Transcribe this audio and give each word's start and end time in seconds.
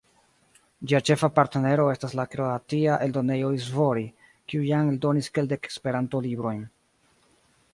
Ĝia 0.91 0.99
ĉefa 1.09 1.27
partnero 1.39 1.83
estas 1.95 2.15
la 2.19 2.25
kroatia 2.31 2.95
eldonejo 3.07 3.51
Izvori, 3.57 4.07
kiu 4.53 4.65
jam 4.71 4.89
eldonis 4.95 5.31
kelkdek 5.37 5.69
Esperanto-librojn. 5.73 6.65